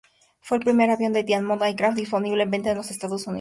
Fue 0.39 0.57
el 0.57 0.63
primer 0.63 0.89
avión 0.89 1.13
de 1.13 1.21
Diamond 1.21 1.61
Aircraft 1.61 1.95
disponible 1.97 2.41
en 2.41 2.49
venta 2.49 2.71
en 2.71 2.77
los 2.77 2.89
Estados 2.89 3.27
Unidos. 3.27 3.29